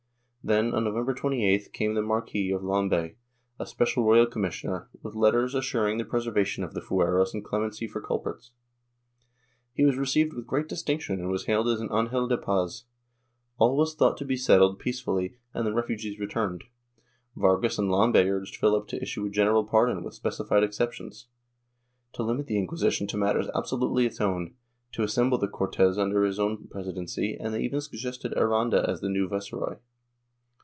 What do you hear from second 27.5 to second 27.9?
they even